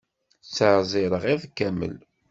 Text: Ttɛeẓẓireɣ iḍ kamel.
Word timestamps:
Ttɛeẓẓireɣ 0.45 1.23
iḍ 1.33 1.43
kamel. 1.57 1.97